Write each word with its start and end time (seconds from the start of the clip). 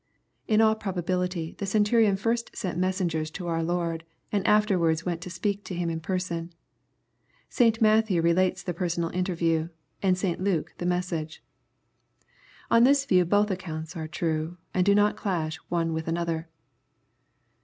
In 0.47 0.61
all 0.61 0.73
probability 0.73 1.53
the 1.59 1.67
Centurion 1.67 2.15
first 2.17 2.55
sent 2.57 2.75
messengers 2.79 3.29
to 3.29 3.45
our 3.45 3.61
Lord, 3.61 4.03
and 4.31 4.43
afterwards 4.47 5.05
went 5.05 5.21
to 5.21 5.29
speak 5.29 5.63
to 5.65 5.75
Him 5.75 5.91
in 5.91 5.99
person. 5.99 6.51
St 7.51 7.79
Matthew 7.79 8.19
relates 8.23 8.63
the 8.63 8.73
personal 8.73 9.11
interview, 9.11 9.69
and 10.01 10.17
St 10.17 10.39
Luke 10.41 10.73
the 10.79 10.87
message. 10.87 11.43
On 12.71 12.83
Uiia 12.83 13.07
view 13.07 13.25
both 13.25 13.51
accounts 13.51 13.95
are 13.95 14.07
true, 14.07 14.57
and 14.73 14.83
do 14.87 14.95
not 14.95 15.17
clash 15.17 15.59
with 15.69 15.69
one 15.69 16.03
another. 16.07 16.49